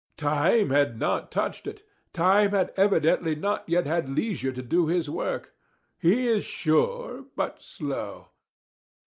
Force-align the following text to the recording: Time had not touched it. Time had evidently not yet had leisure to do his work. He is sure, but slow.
Time 0.17 0.71
had 0.71 0.99
not 0.99 1.29
touched 1.31 1.67
it. 1.67 1.83
Time 2.11 2.49
had 2.53 2.73
evidently 2.75 3.35
not 3.35 3.63
yet 3.69 3.85
had 3.85 4.09
leisure 4.09 4.51
to 4.51 4.63
do 4.63 4.87
his 4.87 5.11
work. 5.11 5.53
He 5.99 6.27
is 6.27 6.43
sure, 6.43 7.25
but 7.35 7.61
slow. 7.61 8.29